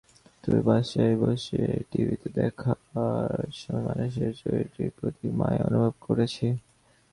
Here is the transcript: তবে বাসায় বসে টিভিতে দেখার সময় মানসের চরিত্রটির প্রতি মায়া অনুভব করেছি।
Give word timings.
তবে 0.43 0.59
বাসায় 0.67 1.15
বসে 1.21 1.61
টিভিতে 1.91 2.27
দেখার 2.37 2.79
সময় 3.53 3.83
মানসের 3.87 4.31
চরিত্রটির 4.41 4.91
প্রতি 4.97 5.27
মায়া 5.39 5.63
অনুভব 5.69 5.93
করেছি। 6.07 6.45